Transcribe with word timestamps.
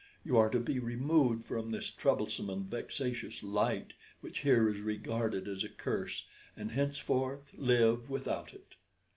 You 0.25 0.35
are 0.35 0.49
to 0.49 0.59
be 0.59 0.79
removed 0.79 1.45
from 1.45 1.69
this 1.69 1.91
troublesome 1.91 2.49
and 2.49 2.65
vexatious 2.65 3.43
light, 3.43 3.93
which 4.21 4.39
here 4.39 4.67
is 4.67 4.81
regarded 4.81 5.47
as 5.47 5.63
a 5.63 5.69
curse, 5.69 6.25
and 6.57 6.71
henceforth 6.71 7.53
live 7.55 8.09
without 8.09 8.51
it. 8.55 8.73